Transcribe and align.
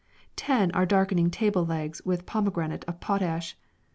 Ten 0.35 0.71
are 0.71 0.87
darkening 0.87 1.25
the 1.25 1.29
table 1.29 1.63
legs 1.63 2.01
with 2.03 2.25
permanganate 2.25 2.85
of 2.85 2.99
potash. 2.99 3.55